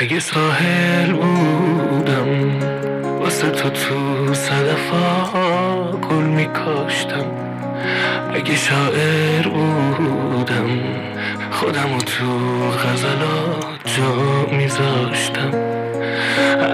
اگه 0.00 0.20
ساحل 0.20 1.12
بودم 1.12 2.60
واسه 3.20 3.50
تو 3.50 3.68
تو 3.68 4.34
صدفا 4.34 5.28
گل 6.10 6.24
میکاشتم. 6.24 7.26
اگه 8.34 8.56
شاعر 8.56 9.48
بودم 9.48 10.78
خودم 11.50 11.98
تو 11.98 12.24
غزلات 12.70 13.96
جا 13.96 14.56
میذاشتم. 14.56 15.50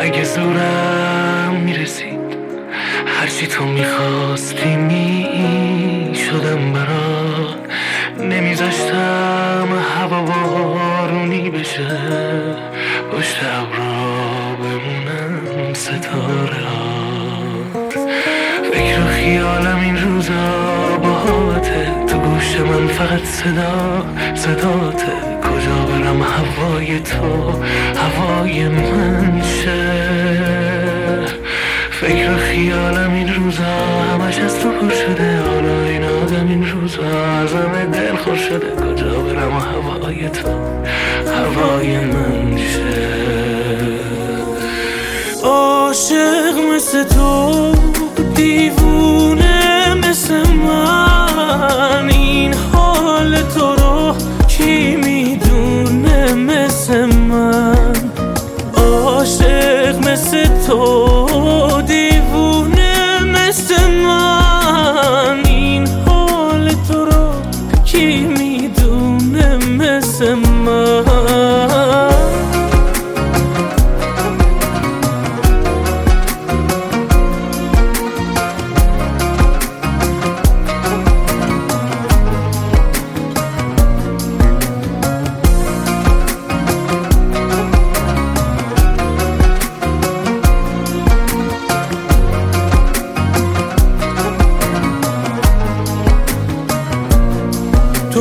اگه 0.00 0.24
زورم 0.24 1.54
می‌رسید 1.64 2.36
هرچی 3.06 3.46
تو 3.46 3.64
می‌خواستی 3.64 4.76
می‌شدم 4.76 6.72
برات. 6.72 7.56
نمیذاشتم 8.20 9.68
هوا 9.98 10.22
بارونی 10.22 11.50
بشه. 11.50 11.86
پشت 13.42 13.50
ابرا 13.50 14.56
بمونم 14.56 15.74
ستاره 15.74 16.62
فکر 18.72 19.00
و 19.00 19.06
خیالم 19.06 19.80
این 19.80 19.96
روزا 20.02 20.96
باهاته. 21.02 21.90
تو 22.06 22.18
گوش 22.18 22.56
من 22.56 22.86
فقط 22.86 23.24
صدا 23.24 24.06
صداته 24.34 25.12
کجا 25.42 25.86
برم 25.88 26.22
هوای 26.22 27.00
تو 27.00 27.52
هوای 27.96 28.68
من 28.68 29.42
شه 29.42 31.26
فکر 31.90 32.30
و 32.30 32.36
خیالم 32.36 33.14
این 33.14 33.34
روزا 33.34 33.76
همش 34.12 34.38
از 34.38 34.60
تو 34.60 34.68
پر 34.68 34.90
شده. 34.90 35.38
حالا 35.38 35.91
آدم 36.22 36.48
این 36.48 36.70
روزا 36.70 37.02
ازم 37.42 37.90
دل 37.92 38.16
خور 38.16 38.36
شده. 38.36 38.70
کجا 38.76 39.10
برم؟ 39.10 39.52
هوای 39.52 40.28
تو 40.28 40.48
هوای 41.26 41.98
من 41.98 42.56
شه. 42.56 43.12
عاشق 45.42 46.54
مثل 46.74 47.04
تو 47.04 47.72
دیوونه 48.34 49.94
مثل 49.94 50.34
من. 50.52 52.08
این 52.10 52.54
حال 52.72 53.36
تو 53.42 53.74
رو 53.74 54.14
کی 54.48 54.96
می‌دونه 54.96 56.34
مثل 56.34 57.04
من؟ 57.04 57.94
عاشق 58.76 60.08
مثل 60.08 60.66
تو. 60.66 61.21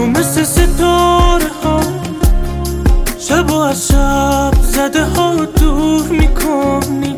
تو 0.01 0.07
مثل 0.07 0.43
ستاره 0.43 1.51
ها. 1.63 1.79
شب 3.19 3.51
و 3.51 3.55
از 3.55 3.87
شب 3.87 4.51
زده 4.61 5.05
ها 5.05 5.45
دور 5.45 6.07
می‌کنی. 6.07 7.15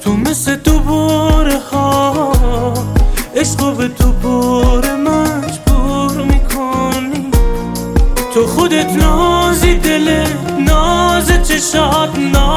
تو 0.00 0.12
مثل 0.12 0.56
دوباره 0.56 1.58
ها. 1.72 2.32
عشق 3.36 3.76
به 3.76 3.88
دوباره 3.88 4.94
مجبور 4.96 6.22
می‌کنی. 6.24 7.30
تو 8.34 8.46
خودت 8.46 8.90
نازی 8.90 9.74
دل 9.74 10.24
ناز 10.66 11.28
چشات 11.48 12.18
ناز 12.18 12.47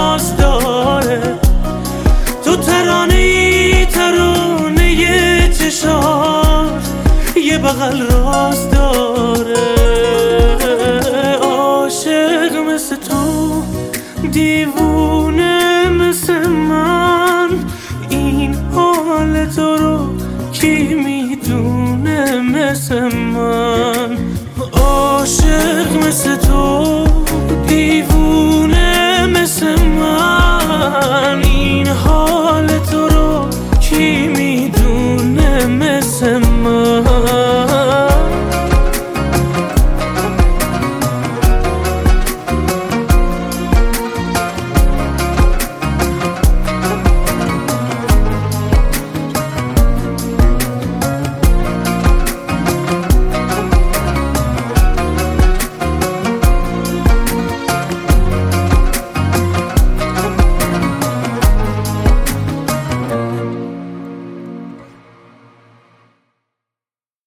من 23.09 24.17
عاشق 24.73 26.07
مثل 26.07 26.35
تو 26.35 27.05
دیوون 27.67 28.70